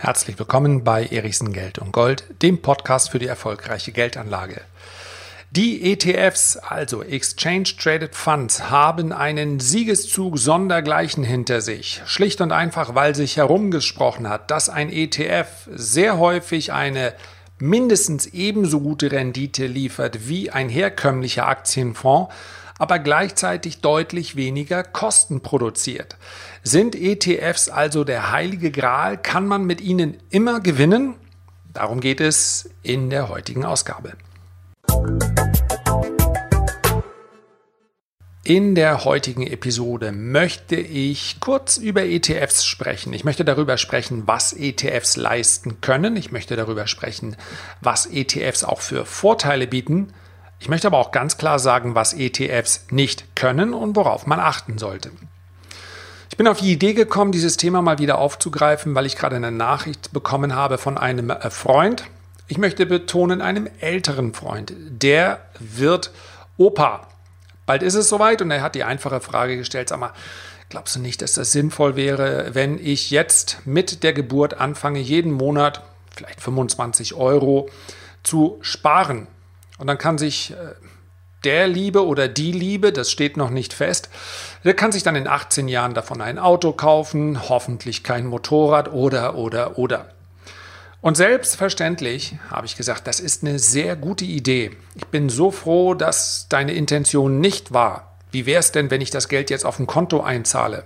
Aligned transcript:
Herzlich 0.00 0.38
willkommen 0.38 0.84
bei 0.84 1.06
Erichsen 1.06 1.52
Geld 1.52 1.80
und 1.80 1.90
Gold, 1.90 2.22
dem 2.40 2.62
Podcast 2.62 3.10
für 3.10 3.18
die 3.18 3.26
erfolgreiche 3.26 3.90
Geldanlage. 3.90 4.60
Die 5.50 5.90
ETFs, 5.92 6.56
also 6.56 7.02
Exchange 7.02 7.64
Traded 7.76 8.14
Funds, 8.14 8.70
haben 8.70 9.12
einen 9.12 9.58
Siegeszug 9.58 10.38
sondergleichen 10.38 11.24
hinter 11.24 11.60
sich. 11.60 12.00
Schlicht 12.06 12.40
und 12.40 12.52
einfach, 12.52 12.94
weil 12.94 13.16
sich 13.16 13.38
herumgesprochen 13.38 14.28
hat, 14.28 14.52
dass 14.52 14.68
ein 14.68 14.88
ETF 14.88 15.48
sehr 15.74 16.16
häufig 16.16 16.72
eine 16.72 17.12
mindestens 17.58 18.26
ebenso 18.26 18.78
gute 18.78 19.10
Rendite 19.10 19.66
liefert 19.66 20.28
wie 20.28 20.52
ein 20.52 20.68
herkömmlicher 20.68 21.48
Aktienfonds, 21.48 22.32
aber 22.78 22.98
gleichzeitig 22.98 23.80
deutlich 23.80 24.36
weniger 24.36 24.82
Kosten 24.82 25.40
produziert. 25.40 26.16
Sind 26.62 26.94
ETFs 26.94 27.68
also 27.68 28.04
der 28.04 28.32
heilige 28.32 28.70
Gral? 28.70 29.18
Kann 29.18 29.46
man 29.46 29.64
mit 29.64 29.80
ihnen 29.80 30.16
immer 30.30 30.60
gewinnen? 30.60 31.14
Darum 31.72 32.00
geht 32.00 32.20
es 32.20 32.70
in 32.82 33.10
der 33.10 33.28
heutigen 33.28 33.64
Ausgabe. 33.64 34.14
In 38.44 38.74
der 38.74 39.04
heutigen 39.04 39.46
Episode 39.46 40.10
möchte 40.10 40.76
ich 40.76 41.38
kurz 41.38 41.76
über 41.76 42.06
ETFs 42.06 42.64
sprechen. 42.64 43.12
Ich 43.12 43.22
möchte 43.22 43.44
darüber 43.44 43.76
sprechen, 43.76 44.22
was 44.26 44.54
ETFs 44.54 45.18
leisten 45.18 45.82
können. 45.82 46.16
Ich 46.16 46.32
möchte 46.32 46.56
darüber 46.56 46.86
sprechen, 46.86 47.36
was 47.82 48.06
ETFs 48.06 48.64
auch 48.64 48.80
für 48.80 49.04
Vorteile 49.04 49.66
bieten. 49.66 50.14
Ich 50.60 50.68
möchte 50.68 50.88
aber 50.88 50.98
auch 50.98 51.12
ganz 51.12 51.38
klar 51.38 51.58
sagen, 51.58 51.94
was 51.94 52.14
ETFs 52.14 52.86
nicht 52.90 53.36
können 53.36 53.74
und 53.74 53.96
worauf 53.96 54.26
man 54.26 54.40
achten 54.40 54.78
sollte. 54.78 55.10
Ich 56.30 56.36
bin 56.36 56.46
auf 56.46 56.58
die 56.58 56.72
Idee 56.72 56.94
gekommen, 56.94 57.32
dieses 57.32 57.56
Thema 57.56 57.82
mal 57.82 57.98
wieder 57.98 58.18
aufzugreifen, 58.18 58.94
weil 58.94 59.06
ich 59.06 59.16
gerade 59.16 59.36
eine 59.36 59.50
Nachricht 59.50 60.12
bekommen 60.12 60.54
habe 60.54 60.78
von 60.78 60.98
einem 60.98 61.30
äh, 61.30 61.50
Freund. 61.50 62.04
Ich 62.48 62.58
möchte 62.58 62.86
betonen, 62.86 63.40
einem 63.40 63.68
älteren 63.80 64.34
Freund. 64.34 64.72
Der 64.88 65.40
wird 65.58 66.12
Opa. 66.56 67.08
Bald 67.66 67.82
ist 67.82 67.94
es 67.94 68.08
soweit 68.08 68.40
und 68.40 68.50
er 68.50 68.62
hat 68.62 68.74
die 68.74 68.84
einfache 68.84 69.20
Frage 69.20 69.56
gestellt, 69.56 69.88
sag 69.90 70.00
mal, 70.00 70.12
glaubst 70.68 70.96
du 70.96 71.00
nicht, 71.00 71.22
dass 71.22 71.34
das 71.34 71.52
sinnvoll 71.52 71.96
wäre, 71.96 72.54
wenn 72.54 72.78
ich 72.78 73.10
jetzt 73.10 73.58
mit 73.64 74.02
der 74.02 74.12
Geburt 74.12 74.60
anfange, 74.60 75.00
jeden 75.00 75.32
Monat 75.32 75.82
vielleicht 76.14 76.40
25 76.40 77.14
Euro 77.14 77.68
zu 78.22 78.58
sparen? 78.62 79.26
Und 79.78 79.86
dann 79.86 79.98
kann 79.98 80.18
sich 80.18 80.52
äh, 80.52 80.74
der 81.44 81.68
Liebe 81.68 82.04
oder 82.04 82.28
die 82.28 82.52
Liebe, 82.52 82.92
das 82.92 83.10
steht 83.10 83.36
noch 83.36 83.50
nicht 83.50 83.72
fest, 83.72 84.08
der 84.64 84.74
kann 84.74 84.92
sich 84.92 85.02
dann 85.02 85.16
in 85.16 85.28
18 85.28 85.68
Jahren 85.68 85.94
davon 85.94 86.20
ein 86.20 86.38
Auto 86.38 86.72
kaufen, 86.72 87.48
hoffentlich 87.48 88.02
kein 88.02 88.26
Motorrad 88.26 88.92
oder, 88.92 89.36
oder, 89.36 89.78
oder. 89.78 90.10
Und 91.00 91.16
selbstverständlich 91.16 92.36
habe 92.50 92.66
ich 92.66 92.76
gesagt, 92.76 93.06
das 93.06 93.20
ist 93.20 93.44
eine 93.44 93.60
sehr 93.60 93.94
gute 93.94 94.24
Idee. 94.24 94.72
Ich 94.96 95.06
bin 95.06 95.28
so 95.28 95.52
froh, 95.52 95.94
dass 95.94 96.46
deine 96.48 96.72
Intention 96.72 97.38
nicht 97.40 97.72
war. 97.72 98.16
Wie 98.32 98.46
wäre 98.46 98.58
es 98.58 98.72
denn, 98.72 98.90
wenn 98.90 99.00
ich 99.00 99.10
das 99.10 99.28
Geld 99.28 99.48
jetzt 99.48 99.64
auf 99.64 99.78
ein 99.78 99.86
Konto 99.86 100.20
einzahle? 100.20 100.84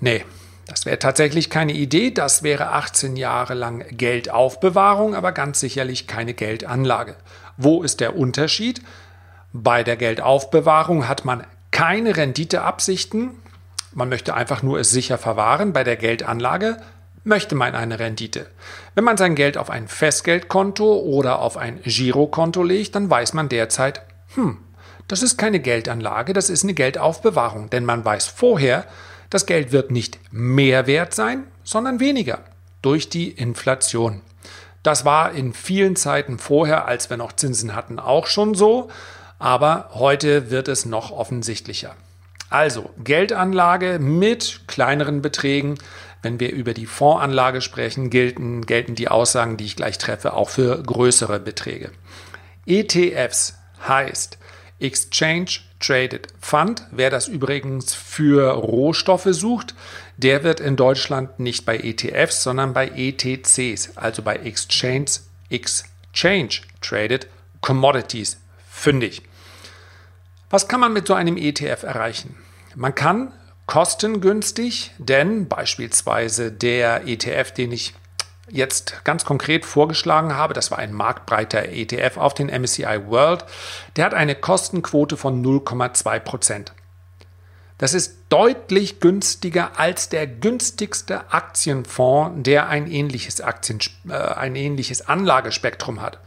Nee, 0.00 0.24
das 0.66 0.86
wäre 0.86 0.98
tatsächlich 0.98 1.50
keine 1.50 1.72
Idee. 1.72 2.10
Das 2.10 2.42
wäre 2.42 2.72
18 2.72 3.16
Jahre 3.16 3.54
lang 3.54 3.84
Geldaufbewahrung, 3.90 5.14
aber 5.14 5.30
ganz 5.32 5.60
sicherlich 5.60 6.08
keine 6.08 6.34
Geldanlage. 6.34 7.16
Wo 7.58 7.82
ist 7.82 7.98
der 8.00 8.16
Unterschied? 8.16 8.80
Bei 9.52 9.82
der 9.82 9.96
Geldaufbewahrung 9.96 11.08
hat 11.08 11.24
man 11.24 11.44
keine 11.72 12.16
Renditeabsichten. 12.16 13.32
Man 13.92 14.08
möchte 14.08 14.34
einfach 14.34 14.62
nur 14.62 14.78
es 14.78 14.90
sicher 14.90 15.18
verwahren. 15.18 15.72
Bei 15.72 15.82
der 15.82 15.96
Geldanlage 15.96 16.78
möchte 17.24 17.56
man 17.56 17.74
eine 17.74 17.98
Rendite. 17.98 18.46
Wenn 18.94 19.02
man 19.02 19.16
sein 19.16 19.34
Geld 19.34 19.58
auf 19.58 19.70
ein 19.70 19.88
Festgeldkonto 19.88 20.98
oder 21.00 21.40
auf 21.40 21.56
ein 21.56 21.80
Girokonto 21.82 22.62
legt, 22.62 22.94
dann 22.94 23.10
weiß 23.10 23.34
man 23.34 23.48
derzeit, 23.48 24.02
hm, 24.34 24.58
das 25.08 25.22
ist 25.22 25.36
keine 25.36 25.58
Geldanlage, 25.58 26.32
das 26.32 26.50
ist 26.50 26.62
eine 26.62 26.74
Geldaufbewahrung, 26.74 27.70
denn 27.70 27.84
man 27.84 28.04
weiß 28.04 28.28
vorher, 28.28 28.86
das 29.30 29.46
Geld 29.46 29.72
wird 29.72 29.90
nicht 29.90 30.20
mehr 30.30 30.86
wert 30.86 31.12
sein, 31.12 31.44
sondern 31.64 31.98
weniger 31.98 32.40
durch 32.82 33.08
die 33.08 33.30
Inflation. 33.30 34.22
Das 34.82 35.04
war 35.04 35.32
in 35.32 35.52
vielen 35.52 35.96
Zeiten 35.96 36.38
vorher, 36.38 36.86
als 36.86 37.10
wir 37.10 37.16
noch 37.16 37.32
Zinsen 37.32 37.74
hatten, 37.74 37.98
auch 37.98 38.26
schon 38.26 38.54
so, 38.54 38.90
aber 39.38 39.90
heute 39.94 40.50
wird 40.50 40.68
es 40.68 40.84
noch 40.84 41.10
offensichtlicher. 41.10 41.94
Also 42.50 42.90
Geldanlage 43.02 43.98
mit 43.98 44.62
kleineren 44.66 45.20
Beträgen. 45.20 45.78
Wenn 46.22 46.40
wir 46.40 46.50
über 46.50 46.74
die 46.74 46.86
Fondsanlage 46.86 47.60
sprechen, 47.60 48.10
gelten, 48.10 48.66
gelten 48.66 48.94
die 48.94 49.08
Aussagen, 49.08 49.56
die 49.56 49.66
ich 49.66 49.76
gleich 49.76 49.98
treffe, 49.98 50.32
auch 50.32 50.48
für 50.48 50.82
größere 50.82 51.38
Beträge. 51.38 51.92
ETFs 52.66 53.54
heißt 53.86 54.38
Exchange 54.80 55.60
Traded 55.80 56.28
Fund. 56.40 56.86
Wer 56.90 57.10
das 57.10 57.28
übrigens 57.28 57.94
für 57.94 58.50
Rohstoffe 58.52 59.28
sucht, 59.30 59.74
der 60.16 60.44
wird 60.44 60.60
in 60.60 60.76
Deutschland 60.76 61.38
nicht 61.38 61.64
bei 61.64 61.78
ETFs, 61.78 62.42
sondern 62.42 62.72
bei 62.72 62.88
ETCs, 62.88 63.96
also 63.96 64.22
bei 64.22 64.36
Exchange, 64.36 65.10
Exchange 65.50 66.60
Traded 66.80 67.28
Commodities 67.60 68.38
fündig. 68.68 69.22
Was 70.50 70.68
kann 70.68 70.80
man 70.80 70.92
mit 70.92 71.06
so 71.06 71.14
einem 71.14 71.36
ETF 71.36 71.82
erreichen? 71.82 72.36
Man 72.74 72.94
kann 72.94 73.32
kostengünstig, 73.66 74.92
denn 74.98 75.46
beispielsweise 75.46 76.50
der 76.50 77.06
ETF, 77.06 77.52
den 77.52 77.72
ich 77.72 77.94
jetzt 78.50 79.04
ganz 79.04 79.24
konkret 79.24 79.64
vorgeschlagen 79.64 80.34
habe, 80.34 80.54
das 80.54 80.70
war 80.70 80.78
ein 80.78 80.92
marktbreiter 80.92 81.68
ETF 81.68 82.16
auf 82.16 82.34
den 82.34 82.48
MSCI 82.48 83.06
World, 83.06 83.44
der 83.96 84.04
hat 84.04 84.14
eine 84.14 84.34
Kostenquote 84.34 85.16
von 85.16 85.44
0,2 85.44 86.18
Prozent. 86.20 86.72
Das 87.78 87.94
ist 87.94 88.16
deutlich 88.28 88.98
günstiger 88.98 89.78
als 89.78 90.08
der 90.08 90.26
günstigste 90.26 91.32
Aktienfonds, 91.32 92.42
der 92.42 92.68
ein 92.68 92.90
ähnliches, 92.90 93.40
Aktien, 93.40 93.78
äh, 94.08 94.14
ein 94.14 94.56
ähnliches 94.56 95.06
Anlagespektrum 95.06 96.02
hat. 96.02 96.18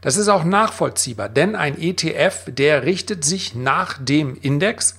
Das 0.00 0.16
ist 0.16 0.28
auch 0.28 0.44
nachvollziehbar, 0.44 1.28
denn 1.28 1.54
ein 1.54 1.78
ETF, 1.78 2.44
der 2.46 2.84
richtet 2.84 3.24
sich 3.24 3.54
nach 3.54 3.98
dem 4.00 4.36
Index 4.40 4.96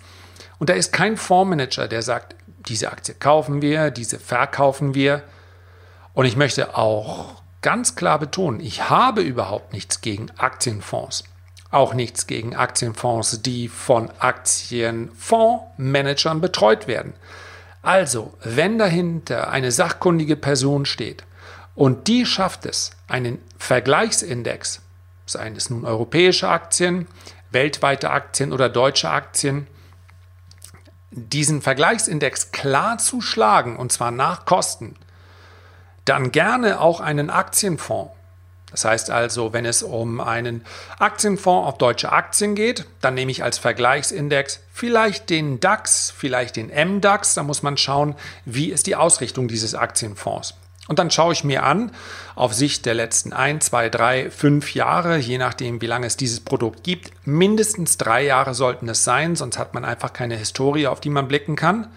und 0.60 0.70
da 0.70 0.74
ist 0.74 0.92
kein 0.92 1.18
Fondsmanager, 1.18 1.88
der 1.88 2.02
sagt, 2.02 2.36
diese 2.68 2.92
Aktie 2.92 3.16
kaufen 3.16 3.62
wir, 3.62 3.92
diese 3.92 4.20
verkaufen 4.20 4.94
wir. 4.94 5.24
Und 6.18 6.26
ich 6.26 6.36
möchte 6.36 6.76
auch 6.76 7.36
ganz 7.62 7.96
klar 7.96 8.18
betonen, 8.18 8.60
ich 8.60 8.90
habe 8.90 9.22
überhaupt 9.22 9.72
nichts 9.72 10.02
gegen 10.02 10.32
Aktienfonds. 10.32 11.26
Auch 11.70 11.94
nichts 11.94 12.26
gegen 12.26 12.56
Aktienfonds, 12.56 13.44
die 13.44 13.68
von 13.68 14.10
Aktienfondsmanagern 14.18 16.42
betreut 16.42 16.88
werden. 16.88 17.14
Also, 17.84 18.34
wenn 18.44 18.80
dahinter 18.80 19.52
eine 19.52 19.72
sachkundige 19.72 20.36
Person 20.36 20.88
steht 20.88 21.24
und 21.76 22.08
die 22.08 22.26
schafft 22.26 22.66
es, 22.66 22.94
einen 23.08 23.38
Vergleichsindex, 23.60 24.82
seien 25.28 25.56
es 25.56 25.70
nun 25.70 25.86
europäische 25.86 26.50
Aktien, 26.50 27.06
weltweite 27.52 28.10
Aktien 28.10 28.54
oder 28.54 28.70
deutsche 28.70 29.12
Aktien, 29.12 29.68
diesen 31.12 31.62
Vergleichsindex 31.62 32.52
klar 32.52 32.98
zu 32.98 33.22
schlagen, 33.22 33.78
und 33.78 33.92
zwar 33.92 34.10
nach 34.10 34.46
Kosten, 34.46 34.96
dann 36.10 36.32
gerne 36.32 36.80
auch 36.80 37.00
einen 37.00 37.30
Aktienfonds 37.30 38.12
das 38.72 38.84
heißt 38.84 39.12
also, 39.12 39.54
wenn 39.54 39.66
es 39.66 39.82
um 39.82 40.20
einen 40.20 40.66
Aktienfonds 41.00 41.68
auf 41.68 41.78
deutsche 41.78 42.12
Aktien 42.12 42.54
geht, 42.54 42.86
dann 43.00 43.14
nehme 43.14 43.32
ich 43.32 43.44
als 43.44 43.58
Vergleichsindex 43.58 44.62
vielleicht 44.74 45.30
den 45.30 45.60
DAX, 45.60 46.14
vielleicht 46.16 46.58
den 46.58 46.68
MDAX. 46.68 47.34
Da 47.34 47.44
muss 47.44 47.64
man 47.64 47.78
schauen, 47.78 48.16
wie 48.46 48.70
ist 48.70 48.88
die 48.88 48.98
Ausrichtung 48.98 49.48
dieses 49.48 49.74
Aktienfonds. 49.74 50.56
Und 50.90 51.00
dann 51.00 51.12
schaue 51.12 51.34
ich 51.34 51.44
mir 51.44 51.64
an, 51.64 51.92
auf 52.36 52.54
Sicht 52.54 52.86
der 52.86 52.94
letzten 52.94 53.34
ein, 53.34 53.62
zwei, 53.62 53.90
drei, 53.90 54.30
fünf 54.30 54.74
Jahre, 54.74 55.18
je 55.18 55.38
nachdem, 55.38 55.82
wie 55.82 55.88
lange 55.88 56.08
es 56.08 56.16
dieses 56.16 56.40
Produkt 56.40 56.84
gibt. 56.84 57.12
Mindestens 57.26 57.98
drei 57.98 58.24
Jahre 58.24 58.54
sollten 58.54 58.88
es 58.90 59.04
sein, 59.04 59.36
sonst 59.36 59.58
hat 59.58 59.74
man 59.74 59.86
einfach 59.86 60.14
keine 60.14 60.36
Historie, 60.36 60.88
auf 60.88 61.02
die 61.02 61.10
man 61.10 61.28
blicken 61.28 61.56
kann. 61.56 61.88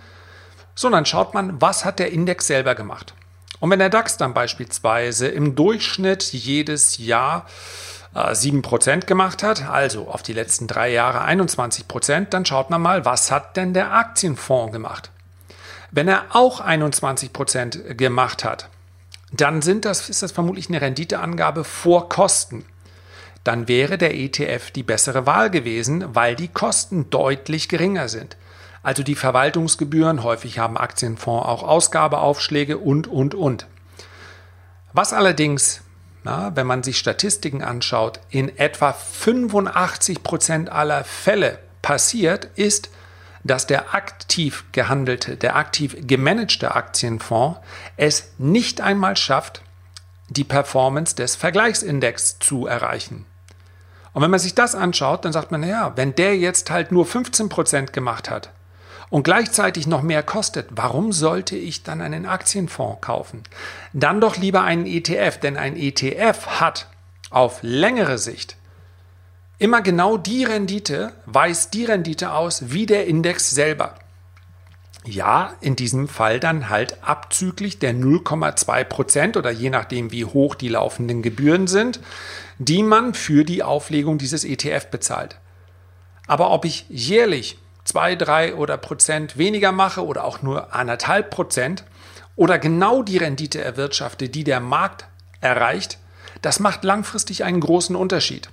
Sondern 0.75 1.05
schaut 1.05 1.35
man, 1.35 1.61
was 1.61 1.85
hat 1.85 1.99
der 1.99 2.11
Index 2.11 2.47
selber 2.47 2.75
gemacht. 2.75 3.15
Und 3.61 3.71
wenn 3.71 3.79
der 3.79 3.91
DAX 3.91 4.17
dann 4.17 4.35
beispielsweise 4.35 5.29
im 5.29 5.55
Durchschnitt 5.55 6.33
jedes 6.33 6.99
Jahr 6.99 7.47
äh, 8.15 8.33
7% 8.33 9.05
gemacht 9.05 9.43
hat, 9.43 9.69
also 9.69 10.09
auf 10.09 10.23
die 10.23 10.33
letzten 10.33 10.67
drei 10.67 10.91
Jahre 10.91 11.23
21%, 11.25 12.31
dann 12.31 12.47
schaut 12.47 12.71
man 12.71 12.83
mal, 12.83 13.05
was 13.05 13.31
hat 13.31 13.57
denn 13.57 13.75
der 13.75 13.93
Aktienfonds 13.93 14.73
gemacht? 14.73 15.11
Wenn 15.91 16.09
er 16.09 16.25
auch 16.31 16.61
21% 16.65 17.95
gemacht 17.95 18.45
hat, 18.45 18.69
dann 19.33 19.63
sind 19.63 19.85
das, 19.85 20.09
ist 20.09 20.23
das 20.23 20.33
vermutlich 20.33 20.69
eine 20.69 20.81
Renditeangabe 20.81 21.63
vor 21.63 22.09
Kosten. 22.09 22.65
Dann 23.45 23.69
wäre 23.69 23.99
der 23.99 24.15
ETF 24.15 24.71
die 24.71 24.83
bessere 24.83 25.27
Wahl 25.27 25.51
gewesen, 25.51 26.15
weil 26.15 26.35
die 26.35 26.49
Kosten 26.49 27.11
deutlich 27.11 27.69
geringer 27.69 28.09
sind 28.09 28.37
also 28.83 29.03
die 29.03 29.15
Verwaltungsgebühren, 29.15 30.23
häufig 30.23 30.59
haben 30.59 30.79
Aktienfonds 30.79 31.47
auch 31.47 31.63
Ausgabeaufschläge 31.63 32.79
und, 32.79 33.07
und, 33.07 33.35
und. 33.35 33.67
Was 34.93 35.13
allerdings, 35.13 35.83
na, 36.25 36.57
wenn 36.57 36.67
man 36.67 36.83
sich 36.83 36.99
Statistiken 36.99 37.63
anschaut, 37.63 38.21
in 38.31 38.57
etwa 38.57 38.93
85 38.93 40.23
Prozent 40.23 40.71
aller 40.71 41.05
Fälle 41.05 41.59
passiert, 41.83 42.47
ist, 42.57 42.91
dass 43.45 43.67
der 43.67 43.95
aktiv 43.95 44.65
gehandelte, 44.73 45.37
der 45.37 45.57
aktiv 45.57 45.97
gemanagte 46.01 46.75
Aktienfonds 46.75 47.59
es 47.97 48.33
nicht 48.39 48.81
einmal 48.81 49.17
schafft, 49.17 49.63
die 50.29 50.45
Performance 50.45 51.17
des 51.17 51.37
Vergleichsindex 51.37 52.39
zu 52.39 52.67
erreichen. 52.67 53.27
Und 54.13 54.23
wenn 54.23 54.31
man 54.31 54.41
sich 54.41 54.55
das 54.55 54.75
anschaut, 54.75 55.25
dann 55.25 55.33
sagt 55.33 55.51
man, 55.51 55.61
naja, 55.61 55.93
wenn 55.97 56.15
der 56.15 56.37
jetzt 56.37 56.71
halt 56.71 56.93
nur 56.93 57.07
15% 57.07 57.93
gemacht 57.93 58.29
hat 58.31 58.51
und 59.11 59.25
gleichzeitig 59.25 59.87
noch 59.87 60.03
mehr 60.03 60.23
kostet, 60.23 60.69
warum 60.71 61.13
sollte 61.13 61.57
ich 61.57 61.83
dann 61.83 62.01
einen 62.01 62.27
Aktienfonds 62.27 63.01
kaufen? 63.01 63.43
Dann 63.93 64.21
doch 64.21 64.37
lieber 64.37 64.63
einen 64.63 64.87
ETF, 64.87 65.39
denn 65.39 65.57
ein 65.57 65.77
ETF 65.77 66.47
hat 66.47 66.87
auf 67.31 67.59
längere 67.63 68.19
Sicht 68.19 68.57
immer 69.61 69.83
genau 69.83 70.17
die 70.17 70.45
Rendite, 70.45 71.13
weist 71.27 71.75
die 71.75 71.85
Rendite 71.85 72.33
aus 72.33 72.73
wie 72.73 72.87
der 72.87 73.07
Index 73.07 73.51
selber. 73.51 73.95
Ja, 75.05 75.55
in 75.61 75.77
diesem 75.77 76.09
Fall 76.09 76.41
dann 76.41 76.71
halt 76.71 77.05
abzüglich 77.05 77.79
der 77.79 77.95
0,2 77.95 78.85
Prozent 78.85 79.37
oder 79.37 79.51
je 79.51 79.71
nachdem, 79.71 80.13
wie 80.13 80.25
hoch 80.25 80.55
die 80.55 80.69
laufenden 80.69 81.23
Gebühren 81.23 81.67
sind, 81.67 82.01
die 82.59 82.83
man 82.83 83.15
für 83.15 83.45
die 83.45 83.63
Auflegung 83.63 84.19
dieses 84.19 84.45
ETF 84.45 84.87
bezahlt. 84.87 85.39
Aber 86.27 86.51
ob 86.51 86.65
ich 86.65 86.87
jährlich 86.89 87.59
2, 87.85 88.17
3 88.17 88.55
oder 88.55 88.77
Prozent 88.77 89.39
weniger 89.39 89.73
mache 89.73 90.05
oder 90.05 90.25
auch 90.25 90.43
nur 90.43 90.75
anderthalb 90.75 91.31
Prozent 91.31 91.85
oder 92.37 92.59
genau 92.59 93.03
die 93.03 93.19
Rendite 93.19 93.63
erwirtschafte, 93.63 94.29
die 94.29 94.45
der 94.45 94.61
Markt 94.61 95.07
erreicht, 95.41 95.99
das 96.43 96.61
macht 96.61 96.85
langfristig 96.85 97.45
einen 97.45 97.61
großen 97.61 97.97
Unterschied. 97.97 98.49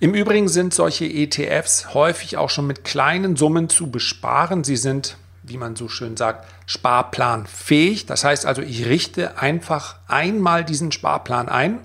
Im 0.00 0.14
Übrigen 0.14 0.48
sind 0.48 0.74
solche 0.74 1.06
ETFs 1.06 1.94
häufig 1.94 2.36
auch 2.36 2.50
schon 2.50 2.66
mit 2.66 2.84
kleinen 2.84 3.36
Summen 3.36 3.68
zu 3.68 3.90
besparen. 3.90 4.64
Sie 4.64 4.76
sind 4.76 5.16
wie 5.46 5.56
man 5.56 5.76
so 5.76 5.88
schön 5.88 6.16
sagt, 6.16 6.46
sparplanfähig. 6.66 8.06
Das 8.06 8.24
heißt 8.24 8.46
also, 8.46 8.62
ich 8.62 8.86
richte 8.86 9.38
einfach 9.38 9.96
einmal 10.08 10.64
diesen 10.64 10.92
Sparplan 10.92 11.48
ein 11.48 11.80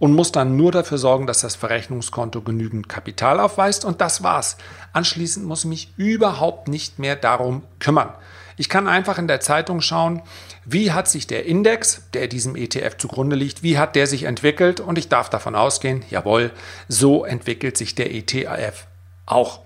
und 0.00 0.14
muss 0.14 0.32
dann 0.32 0.56
nur 0.56 0.72
dafür 0.72 0.98
sorgen, 0.98 1.28
dass 1.28 1.42
das 1.42 1.54
Verrechnungskonto 1.54 2.40
genügend 2.40 2.88
Kapital 2.88 3.38
aufweist 3.38 3.84
und 3.84 4.00
das 4.00 4.24
war's. 4.24 4.56
Anschließend 4.92 5.46
muss 5.46 5.60
ich 5.60 5.66
mich 5.66 5.92
überhaupt 5.96 6.66
nicht 6.66 6.98
mehr 6.98 7.14
darum 7.14 7.62
kümmern. 7.78 8.12
Ich 8.56 8.68
kann 8.68 8.88
einfach 8.88 9.18
in 9.18 9.28
der 9.28 9.40
Zeitung 9.40 9.80
schauen, 9.80 10.22
wie 10.64 10.92
hat 10.92 11.08
sich 11.08 11.26
der 11.26 11.46
Index, 11.46 12.02
der 12.14 12.28
diesem 12.28 12.56
ETF 12.56 12.96
zugrunde 12.96 13.36
liegt, 13.36 13.62
wie 13.62 13.78
hat 13.78 13.94
der 13.94 14.06
sich 14.06 14.24
entwickelt 14.24 14.80
und 14.80 14.98
ich 14.98 15.08
darf 15.08 15.30
davon 15.30 15.54
ausgehen, 15.54 16.02
jawohl, 16.10 16.50
so 16.88 17.24
entwickelt 17.24 17.76
sich 17.76 17.94
der 17.94 18.12
ETF 18.12 18.86
auch. 19.26 19.60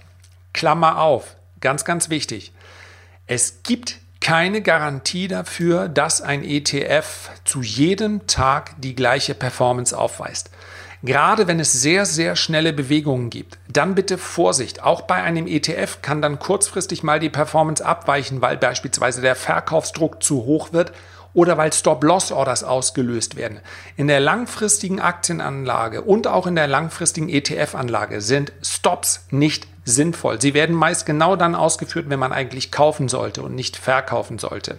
Klammer 0.53 1.01
auf, 1.01 1.37
ganz, 1.61 1.85
ganz 1.85 2.11
wichtig. 2.11 2.53
Es 3.27 3.63
gibt 3.63 4.01
keine 4.25 4.62
Garantie 4.62 5.29
dafür, 5.29 5.87
dass 5.87 6.23
ein 6.23 6.43
ETF 6.43 7.29
zu 7.44 7.61
jedem 7.61 8.26
Tag 8.26 8.71
die 8.79 8.94
gleiche 8.94 9.35
Performance 9.35 9.97
aufweist. 9.97 10.49
Gerade 11.03 11.47
wenn 11.47 11.61
es 11.61 11.75
sehr, 11.75 12.06
sehr 12.06 12.35
schnelle 12.35 12.73
Bewegungen 12.73 13.29
gibt, 13.29 13.59
dann 13.71 13.94
bitte 13.94 14.17
Vorsicht. 14.17 14.82
Auch 14.82 15.03
bei 15.03 15.17
einem 15.17 15.47
ETF 15.47 16.00
kann 16.00 16.23
dann 16.23 16.38
kurzfristig 16.38 17.03
mal 17.03 17.21
die 17.21 17.29
Performance 17.29 17.85
abweichen, 17.85 18.41
weil 18.41 18.56
beispielsweise 18.56 19.21
der 19.21 19.37
Verkaufsdruck 19.37 20.23
zu 20.23 20.47
hoch 20.47 20.73
wird 20.73 20.93
oder 21.35 21.59
weil 21.59 21.75
Stop-Loss-Orders 21.75 22.65
ausgelöst 22.65 23.37
werden. 23.37 23.61
In 23.99 24.09
der 24.09 24.20
langfristigen 24.20 25.00
Aktienanlage 25.00 26.00
und 26.00 26.29
auch 26.29 26.47
in 26.47 26.55
der 26.55 26.69
langfristigen 26.69 27.29
ETF-Anlage 27.29 28.23
sind 28.23 28.55
Stops 28.62 29.27
nicht 29.29 29.67
sinnvoll. 29.85 30.41
Sie 30.41 30.55
werden 30.55 30.75
meist 30.75 31.07
genau 31.07 31.37
dann 31.37 31.55
ausgeführt, 31.55 32.07
wenn 32.09 32.19
man 32.19 32.33
eigentlich 32.33 32.73
kaufen 32.73 33.09
sollte 33.09 33.43
und 33.43 33.55
nicht 33.55 33.77
verkaufen 33.77 34.39
sollte. 34.39 34.79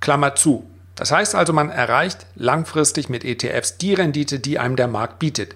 Klammer 0.00 0.34
zu. 0.34 0.68
Das 0.94 1.12
heißt 1.12 1.34
also, 1.34 1.52
man 1.52 1.70
erreicht 1.70 2.26
langfristig 2.34 3.08
mit 3.08 3.24
ETFs 3.24 3.78
die 3.78 3.94
Rendite, 3.94 4.40
die 4.40 4.58
einem 4.58 4.76
der 4.76 4.88
Markt 4.88 5.18
bietet. 5.18 5.54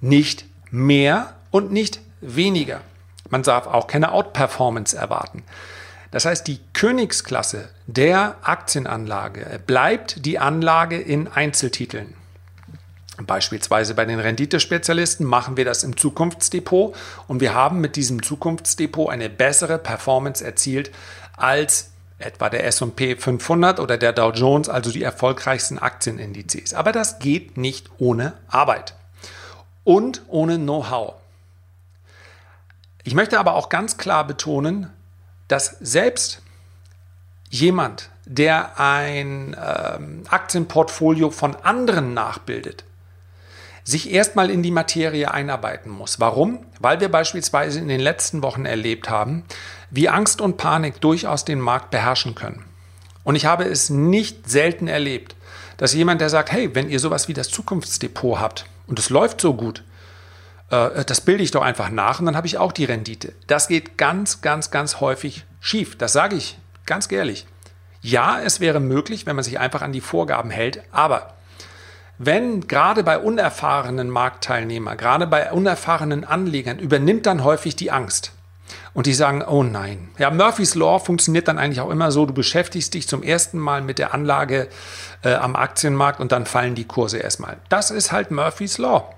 Nicht 0.00 0.44
mehr 0.70 1.34
und 1.50 1.70
nicht 1.70 2.00
weniger. 2.20 2.80
Man 3.28 3.42
darf 3.42 3.66
auch 3.66 3.86
keine 3.86 4.12
Outperformance 4.12 4.96
erwarten. 4.96 5.44
Das 6.10 6.24
heißt, 6.24 6.46
die 6.46 6.60
Königsklasse 6.74 7.70
der 7.86 8.36
Aktienanlage 8.42 9.60
bleibt 9.66 10.26
die 10.26 10.38
Anlage 10.38 11.00
in 11.00 11.28
Einzeltiteln. 11.28 12.14
Beispielsweise 13.26 13.94
bei 13.94 14.04
den 14.04 14.20
Renditespezialisten 14.20 15.26
machen 15.26 15.56
wir 15.56 15.64
das 15.64 15.84
im 15.84 15.96
Zukunftsdepot 15.96 16.94
und 17.28 17.40
wir 17.40 17.54
haben 17.54 17.80
mit 17.80 17.96
diesem 17.96 18.22
Zukunftsdepot 18.22 19.10
eine 19.10 19.28
bessere 19.28 19.78
Performance 19.78 20.44
erzielt 20.44 20.90
als 21.36 21.90
etwa 22.18 22.48
der 22.48 22.64
SP 22.70 23.16
500 23.16 23.80
oder 23.80 23.98
der 23.98 24.12
Dow 24.12 24.30
Jones, 24.30 24.68
also 24.68 24.90
die 24.90 25.02
erfolgreichsten 25.02 25.78
Aktienindizes. 25.78 26.74
Aber 26.74 26.92
das 26.92 27.18
geht 27.18 27.56
nicht 27.56 27.90
ohne 27.98 28.34
Arbeit 28.48 28.94
und 29.84 30.22
ohne 30.28 30.56
Know-how. 30.58 31.14
Ich 33.04 33.14
möchte 33.14 33.38
aber 33.38 33.54
auch 33.54 33.68
ganz 33.68 33.96
klar 33.96 34.26
betonen, 34.26 34.90
dass 35.48 35.76
selbst 35.80 36.40
jemand, 37.50 38.10
der 38.24 38.78
ein 38.78 39.56
ähm, 39.60 40.22
Aktienportfolio 40.28 41.30
von 41.30 41.56
anderen 41.56 42.14
nachbildet, 42.14 42.84
sich 43.84 44.12
erstmal 44.12 44.50
in 44.50 44.62
die 44.62 44.70
Materie 44.70 45.30
einarbeiten 45.30 45.90
muss. 45.90 46.20
Warum? 46.20 46.64
Weil 46.78 47.00
wir 47.00 47.10
beispielsweise 47.10 47.80
in 47.80 47.88
den 47.88 48.00
letzten 48.00 48.42
Wochen 48.42 48.64
erlebt 48.64 49.10
haben, 49.10 49.44
wie 49.90 50.08
Angst 50.08 50.40
und 50.40 50.56
Panik 50.56 51.00
durchaus 51.00 51.44
den 51.44 51.60
Markt 51.60 51.90
beherrschen 51.90 52.34
können. 52.34 52.64
Und 53.24 53.36
ich 53.36 53.46
habe 53.46 53.64
es 53.64 53.90
nicht 53.90 54.48
selten 54.48 54.88
erlebt, 54.88 55.36
dass 55.76 55.94
jemand, 55.94 56.20
der 56.20 56.30
sagt, 56.30 56.52
hey, 56.52 56.74
wenn 56.74 56.88
ihr 56.88 57.00
sowas 57.00 57.28
wie 57.28 57.34
das 57.34 57.48
Zukunftsdepot 57.48 58.40
habt 58.40 58.66
und 58.86 58.98
es 58.98 59.10
läuft 59.10 59.40
so 59.40 59.54
gut, 59.54 59.82
äh, 60.70 61.04
das 61.04 61.20
bilde 61.20 61.42
ich 61.42 61.50
doch 61.50 61.62
einfach 61.62 61.90
nach 61.90 62.20
und 62.20 62.26
dann 62.26 62.36
habe 62.36 62.46
ich 62.46 62.58
auch 62.58 62.72
die 62.72 62.84
Rendite. 62.84 63.32
Das 63.46 63.68
geht 63.68 63.98
ganz, 63.98 64.40
ganz, 64.42 64.70
ganz 64.70 65.00
häufig 65.00 65.44
schief. 65.60 65.96
Das 65.96 66.12
sage 66.12 66.36
ich 66.36 66.58
ganz 66.86 67.10
ehrlich. 67.10 67.46
Ja, 68.00 68.40
es 68.40 68.58
wäre 68.58 68.80
möglich, 68.80 69.26
wenn 69.26 69.36
man 69.36 69.44
sich 69.44 69.60
einfach 69.60 69.82
an 69.82 69.92
die 69.92 70.00
Vorgaben 70.00 70.50
hält, 70.50 70.82
aber 70.90 71.34
wenn 72.24 72.68
gerade 72.68 73.02
bei 73.02 73.18
unerfahrenen 73.18 74.08
Marktteilnehmern, 74.08 74.96
gerade 74.96 75.26
bei 75.26 75.50
unerfahrenen 75.52 76.24
Anlegern 76.24 76.78
übernimmt 76.78 77.26
dann 77.26 77.42
häufig 77.44 77.76
die 77.76 77.90
Angst. 77.90 78.32
Und 78.94 79.06
die 79.06 79.14
sagen, 79.14 79.42
oh 79.42 79.62
nein. 79.62 80.10
Ja, 80.18 80.30
Murphy's 80.30 80.74
Law 80.74 80.98
funktioniert 80.98 81.48
dann 81.48 81.58
eigentlich 81.58 81.80
auch 81.80 81.90
immer 81.90 82.12
so, 82.12 82.26
du 82.26 82.32
beschäftigst 82.32 82.94
dich 82.94 83.08
zum 83.08 83.22
ersten 83.22 83.58
Mal 83.58 83.82
mit 83.82 83.98
der 83.98 84.14
Anlage 84.14 84.68
äh, 85.22 85.34
am 85.34 85.56
Aktienmarkt 85.56 86.20
und 86.20 86.32
dann 86.32 86.46
fallen 86.46 86.74
die 86.74 86.86
Kurse 86.86 87.18
erstmal. 87.18 87.56
Das 87.68 87.90
ist 87.90 88.12
halt 88.12 88.30
Murphy's 88.30 88.78
Law. 88.78 89.12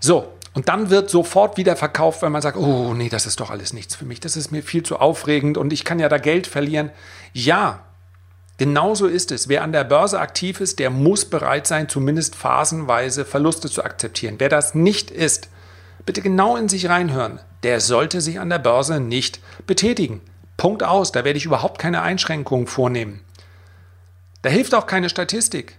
So, 0.00 0.32
und 0.54 0.68
dann 0.68 0.90
wird 0.90 1.10
sofort 1.10 1.56
wieder 1.56 1.76
verkauft, 1.76 2.22
weil 2.22 2.30
man 2.30 2.42
sagt, 2.42 2.56
oh 2.56 2.92
nee, 2.92 3.08
das 3.08 3.26
ist 3.26 3.40
doch 3.40 3.50
alles 3.50 3.72
nichts 3.72 3.94
für 3.94 4.04
mich, 4.04 4.20
das 4.20 4.36
ist 4.36 4.50
mir 4.50 4.62
viel 4.62 4.82
zu 4.82 4.98
aufregend 4.98 5.56
und 5.56 5.72
ich 5.72 5.84
kann 5.84 5.98
ja 5.98 6.08
da 6.08 6.18
Geld 6.18 6.46
verlieren. 6.46 6.90
Ja, 7.32 7.84
genauso 8.62 9.08
ist 9.08 9.32
es. 9.32 9.48
Wer 9.48 9.64
an 9.64 9.72
der 9.72 9.82
Börse 9.82 10.20
aktiv 10.20 10.60
ist, 10.60 10.78
der 10.78 10.88
muss 10.88 11.24
bereit 11.24 11.66
sein, 11.66 11.88
zumindest 11.88 12.36
phasenweise 12.36 13.24
Verluste 13.24 13.68
zu 13.68 13.82
akzeptieren. 13.82 14.36
Wer 14.38 14.48
das 14.48 14.72
nicht 14.72 15.10
ist, 15.10 15.48
bitte 16.06 16.22
genau 16.22 16.54
in 16.56 16.68
sich 16.68 16.88
reinhören. 16.88 17.40
Der 17.64 17.80
sollte 17.80 18.20
sich 18.20 18.38
an 18.38 18.50
der 18.50 18.60
Börse 18.60 19.00
nicht 19.00 19.40
betätigen. 19.66 20.20
Punkt 20.56 20.84
aus, 20.84 21.10
da 21.10 21.24
werde 21.24 21.38
ich 21.38 21.44
überhaupt 21.44 21.80
keine 21.80 22.02
Einschränkungen 22.02 22.68
vornehmen. 22.68 23.22
Da 24.42 24.48
hilft 24.48 24.76
auch 24.76 24.86
keine 24.86 25.08
Statistik. 25.08 25.76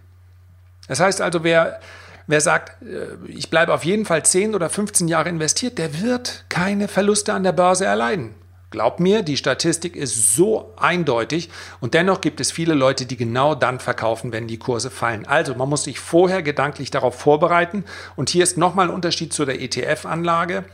Das 0.90 1.00
heißt 1.00 1.22
also, 1.22 1.46
wer 1.46 1.80
Wer 2.26 2.40
sagt, 2.40 2.82
äh, 2.84 3.08
ich 3.28 3.50
bleibe 3.50 3.74
auf 3.74 3.84
jeden 3.84 4.06
Fall 4.06 4.24
10 4.24 4.56
oder 4.56 4.70
15 4.70 5.10
Jahre 5.10 5.28
investiert, 5.28 5.78
der 5.78 6.02
wird 6.02 6.46
keine 6.48 6.88
Verluste 6.88 7.34
an 7.34 7.44
der 7.44 7.52
Börse 7.52 7.84
erleiden. 7.84 8.34
Glaub 8.74 9.00
mir, 9.00 9.22
die 9.22 9.38
Statistik 9.38 9.96
ist 9.96 10.34
so 10.36 10.74
eindeutig 10.78 11.52
und 11.80 11.94
dennoch 11.94 12.22
gibt 12.22 12.40
es 12.40 12.52
viele 12.52 12.74
Leute, 12.74 13.06
die 13.06 13.18
genau 13.18 13.54
dann 13.54 13.80
verkaufen, 13.80 14.32
wenn 14.32 14.48
die 14.48 14.58
Kurse 14.58 14.90
fallen. 14.90 15.28
Also 15.28 15.54
man 15.54 15.70
muss 15.70 15.84
sich 15.84 16.00
vorher 16.00 16.42
gedanklich 16.42 16.90
darauf 16.90 17.20
vorbereiten 17.20 17.86
und 18.16 18.32
hier 18.32 18.42
ist 18.42 18.58
nochmal 18.58 18.88
ein 18.88 18.96
Unterschied 18.96 19.32
zu 19.32 19.46
der 19.46 19.62
ETF-Anlage 19.62 20.66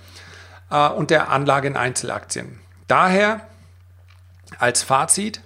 äh, 0.72 0.88
und 0.88 1.10
der 1.10 1.28
Anlage 1.28 1.68
in 1.68 1.76
Einzelaktien. 1.76 2.62
Daher 2.88 3.42
als 4.60 4.82
Fazit, 4.82 5.42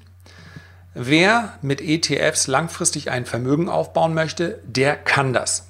wer 0.93 1.57
mit 1.63 1.81
ETFs 1.81 2.45
langfristig 2.45 3.10
ein 3.10 3.25
Vermögen 3.25 3.67
aufbauen 3.67 4.13
möchte, 4.13 4.62
der 4.63 4.95
kann 4.95 5.33
das. 5.33 5.69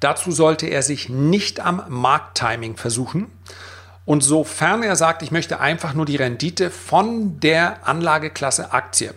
Dazu 0.00 0.30
sollte 0.30 0.66
er 0.66 0.82
sich 0.82 1.08
nicht 1.08 1.60
am 1.60 1.82
Markttiming 1.88 2.76
versuchen. 2.76 3.30
Und 4.04 4.22
sofern 4.22 4.82
er 4.82 4.96
sagt, 4.96 5.22
ich 5.22 5.30
möchte 5.30 5.60
einfach 5.60 5.94
nur 5.94 6.06
die 6.06 6.16
Rendite 6.16 6.70
von 6.70 7.38
der 7.40 7.86
Anlageklasse 7.86 8.72
Aktie, 8.72 9.14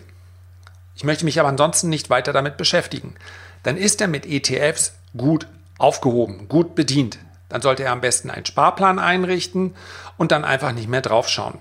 Ich 0.94 1.04
möchte 1.04 1.24
mich 1.24 1.40
aber 1.40 1.48
ansonsten 1.48 1.88
nicht 1.88 2.08
weiter 2.08 2.32
damit 2.32 2.56
beschäftigen. 2.56 3.16
Dann 3.62 3.76
ist 3.76 4.00
er 4.00 4.08
mit 4.08 4.26
ETFs 4.26 4.94
gut 5.16 5.46
aufgehoben, 5.78 6.48
gut 6.48 6.74
bedient. 6.74 7.18
Dann 7.48 7.62
sollte 7.62 7.84
er 7.84 7.92
am 7.92 8.00
besten 8.00 8.30
einen 8.30 8.46
Sparplan 8.46 8.98
einrichten 8.98 9.74
und 10.16 10.32
dann 10.32 10.44
einfach 10.44 10.72
nicht 10.72 10.88
mehr 10.88 11.02
draufschauen. 11.02 11.58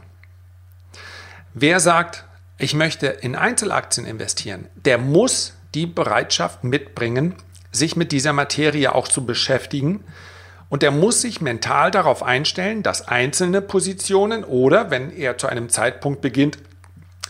Wer 1.53 1.79
sagt, 1.79 2.25
ich 2.57 2.73
möchte 2.73 3.07
in 3.07 3.35
Einzelaktien 3.35 4.05
investieren, 4.05 4.67
der 4.75 4.97
muss 4.97 5.53
die 5.73 5.85
Bereitschaft 5.85 6.63
mitbringen, 6.63 7.35
sich 7.71 7.95
mit 7.95 8.11
dieser 8.11 8.33
Materie 8.33 8.93
auch 8.95 9.07
zu 9.07 9.25
beschäftigen. 9.25 10.03
Und 10.69 10.83
er 10.83 10.91
muss 10.91 11.21
sich 11.21 11.41
mental 11.41 11.91
darauf 11.91 12.23
einstellen, 12.23 12.83
dass 12.83 13.07
einzelne 13.07 13.61
Positionen 13.61 14.43
oder, 14.43 14.89
wenn 14.89 15.11
er 15.11 15.37
zu 15.37 15.47
einem 15.47 15.69
Zeitpunkt 15.69 16.21
beginnt, 16.21 16.57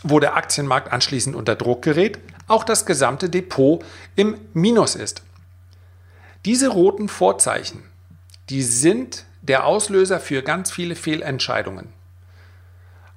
wo 0.02 0.20
der 0.20 0.36
Aktienmarkt 0.36 0.92
anschließend 0.92 1.36
unter 1.36 1.54
Druck 1.54 1.82
gerät, 1.82 2.18
auch 2.48 2.64
das 2.64 2.86
gesamte 2.86 3.28
Depot 3.28 3.84
im 4.14 4.36
Minus 4.54 4.94
ist. 4.94 5.22
Diese 6.44 6.68
roten 6.68 7.08
Vorzeichen, 7.08 7.82
die 8.50 8.62
sind 8.62 9.24
der 9.42 9.64
Auslöser 9.64 10.20
für 10.20 10.42
ganz 10.42 10.70
viele 10.70 10.94
Fehlentscheidungen. 10.94 11.88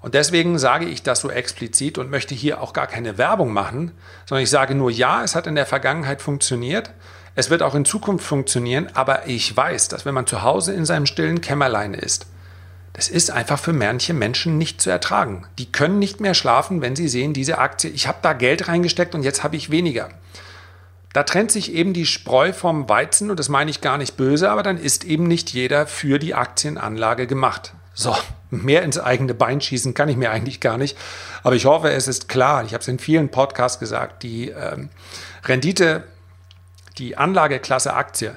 Und 0.01 0.13
deswegen 0.13 0.57
sage 0.57 0.85
ich 0.85 1.03
das 1.03 1.19
so 1.19 1.29
explizit 1.29 1.97
und 1.97 2.09
möchte 2.09 2.33
hier 2.33 2.61
auch 2.61 2.73
gar 2.73 2.87
keine 2.87 3.17
Werbung 3.17 3.51
machen, 3.51 3.91
sondern 4.25 4.43
ich 4.43 4.49
sage 4.49 4.73
nur, 4.73 4.89
ja, 4.89 5.23
es 5.23 5.35
hat 5.35 5.45
in 5.45 5.55
der 5.55 5.65
Vergangenheit 5.65 6.21
funktioniert, 6.21 6.91
es 7.35 7.49
wird 7.49 7.63
auch 7.63 7.75
in 7.75 7.85
Zukunft 7.85 8.25
funktionieren, 8.25 8.89
aber 8.93 9.27
ich 9.27 9.55
weiß, 9.55 9.87
dass 9.87 10.05
wenn 10.05 10.13
man 10.13 10.27
zu 10.27 10.43
Hause 10.43 10.73
in 10.73 10.85
seinem 10.85 11.05
stillen 11.05 11.41
Kämmerlein 11.41 11.93
ist, 11.93 12.27
das 12.93 13.07
ist 13.07 13.31
einfach 13.31 13.59
für 13.59 13.71
manche 13.71 14.13
Menschen 14.13 14.57
nicht 14.57 14.81
zu 14.81 14.89
ertragen. 14.89 15.45
Die 15.57 15.71
können 15.71 15.99
nicht 15.99 16.19
mehr 16.19 16.33
schlafen, 16.33 16.81
wenn 16.81 16.95
sie 16.95 17.07
sehen, 17.07 17.33
diese 17.33 17.59
Aktie, 17.59 17.89
ich 17.89 18.07
habe 18.07 18.17
da 18.21 18.33
Geld 18.33 18.67
reingesteckt 18.67 19.15
und 19.15 19.23
jetzt 19.23 19.43
habe 19.43 19.55
ich 19.55 19.69
weniger. 19.69 20.09
Da 21.13 21.23
trennt 21.23 21.51
sich 21.51 21.73
eben 21.73 21.93
die 21.93 22.05
Spreu 22.05 22.53
vom 22.53 22.87
Weizen 22.87 23.31
und 23.31 23.39
das 23.39 23.49
meine 23.49 23.71
ich 23.71 23.81
gar 23.81 23.97
nicht 23.97 24.17
böse, 24.17 24.51
aber 24.51 24.63
dann 24.63 24.77
ist 24.77 25.05
eben 25.05 25.27
nicht 25.27 25.51
jeder 25.51 25.87
für 25.87 26.19
die 26.19 26.35
Aktienanlage 26.35 27.25
gemacht. 27.25 27.73
So, 27.93 28.15
mehr 28.51 28.83
ins 28.83 28.99
eigene 28.99 29.33
Bein 29.33 29.59
schießen 29.59 29.93
kann 29.93 30.09
ich 30.09 30.17
mir 30.17 30.31
eigentlich 30.31 30.59
gar 30.59 30.77
nicht. 30.77 30.97
Aber 31.43 31.55
ich 31.55 31.65
hoffe, 31.65 31.91
es 31.91 32.07
ist 32.07 32.29
klar. 32.29 32.63
Ich 32.63 32.73
habe 32.73 32.81
es 32.81 32.87
in 32.87 32.99
vielen 32.99 33.29
Podcasts 33.29 33.79
gesagt. 33.79 34.23
Die 34.23 34.49
ähm, 34.49 34.89
Rendite, 35.45 36.03
die 36.99 37.17
Anlageklasse 37.17 37.93
Aktie 37.93 38.35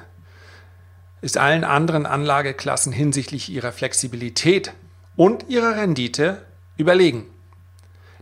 ist 1.20 1.36
allen 1.36 1.64
anderen 1.64 2.06
Anlageklassen 2.06 2.92
hinsichtlich 2.92 3.48
ihrer 3.48 3.72
Flexibilität 3.72 4.72
und 5.16 5.48
ihrer 5.48 5.76
Rendite 5.76 6.44
überlegen. 6.76 7.26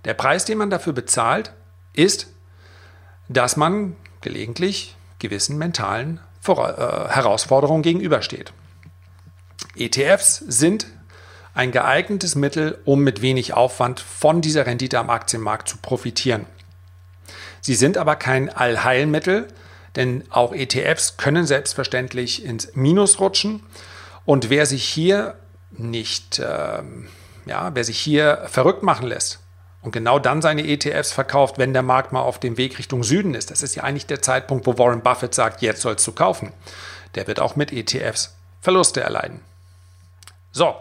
Der 0.05 0.15
Preis, 0.15 0.45
den 0.45 0.59
man 0.59 0.71
dafür 0.71 0.93
bezahlt, 0.93 1.53
ist, 1.93 2.29
dass 3.29 3.57
man 3.57 3.97
gelegentlich 4.23 4.97
gewissen 5.19 5.57
mentalen 5.57 6.21
äh, 6.47 6.53
Herausforderungen 6.53 7.83
gegenübersteht. 7.83 8.53
ETFs 9.77 10.39
sind 10.39 10.87
ein 11.55 11.73
geeignetes 11.73 12.35
Mittel, 12.35 12.79
um 12.85 13.03
mit 13.03 13.23
wenig 13.23 13.55
Aufwand 13.55 14.01
von 14.01 14.41
dieser 14.41 14.67
Rendite 14.67 14.99
am 14.99 15.11
Aktienmarkt 15.11 15.69
zu 15.69 15.77
profitieren. 15.79 16.47
Sie 17.61 17.75
sind 17.75 17.99
aber 17.99 18.17
kein 18.17 18.49
Allheilmittel, 18.49 19.49
denn 19.97 20.25
auch 20.31 20.53
ETFs 20.53 21.17
können 21.17 21.47
selbstverständlich 21.47 22.45
ins 22.45 22.75
Minus 22.75 23.21
rutschen. 23.21 23.63
Und 24.25 24.51
wer 24.51 24.67
sich 24.67 24.85
hier 24.85 25.35
nicht, 25.73 26.39
äh, 26.39 26.83
ja, 27.47 27.71
wer 27.75 27.85
sich 27.85 27.99
hier 27.99 28.45
verrückt 28.47 28.83
machen 28.83 29.07
lässt 29.07 29.41
und 29.83 29.93
genau 29.93 30.19
dann 30.19 30.43
seine 30.43 30.67
ETFs 30.67 31.13
verkauft, 31.13 31.59
wenn 31.59 31.73
der 31.73 31.83
Markt 31.83 32.13
mal 32.13 32.21
auf 32.21 32.39
dem 32.39 32.57
Weg 32.57 32.79
Richtung 32.79 33.03
Süden 33.03 33.35
ist, 33.35 33.51
das 33.51 33.63
ist 33.63 33.75
ja 33.75 33.83
eigentlich 33.83 34.07
der 34.07 34.23
Zeitpunkt, 34.23 34.67
wo 34.67 34.79
Warren 34.79 35.03
Buffett 35.03 35.35
sagt, 35.35 35.63
jetzt 35.63 35.83
sollst 35.83 36.07
du 36.07 36.13
kaufen. 36.13 36.53
Der 37.15 37.27
wird 37.27 37.41
auch 37.41 37.57
mit 37.57 37.73
ETFs 37.73 38.37
Verluste 38.61 39.01
erleiden. 39.01 39.41
So, 40.53 40.75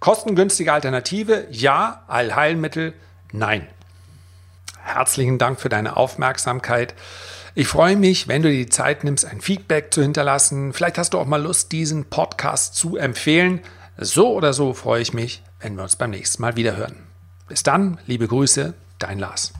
Kostengünstige 0.00 0.72
Alternative, 0.72 1.46
ja. 1.50 2.04
Allheilmittel, 2.06 2.94
nein. 3.32 3.66
Herzlichen 4.82 5.38
Dank 5.38 5.60
für 5.60 5.68
deine 5.68 5.96
Aufmerksamkeit. 5.96 6.94
Ich 7.58 7.68
freue 7.68 7.96
mich, 7.96 8.28
wenn 8.28 8.42
du 8.42 8.50
dir 8.50 8.66
die 8.66 8.68
Zeit 8.68 9.02
nimmst, 9.02 9.24
ein 9.24 9.40
Feedback 9.40 9.86
zu 9.90 10.02
hinterlassen. 10.02 10.74
Vielleicht 10.74 10.98
hast 10.98 11.14
du 11.14 11.18
auch 11.18 11.24
mal 11.24 11.42
Lust, 11.42 11.72
diesen 11.72 12.04
Podcast 12.04 12.74
zu 12.74 12.98
empfehlen. 12.98 13.60
So 13.96 14.34
oder 14.34 14.52
so 14.52 14.74
freue 14.74 15.00
ich 15.00 15.14
mich, 15.14 15.42
wenn 15.60 15.74
wir 15.74 15.82
uns 15.82 15.96
beim 15.96 16.10
nächsten 16.10 16.42
Mal 16.42 16.56
wieder 16.56 16.76
hören. 16.76 16.96
Bis 17.48 17.62
dann, 17.62 17.96
liebe 18.06 18.28
Grüße, 18.28 18.74
dein 18.98 19.18
Lars. 19.18 19.54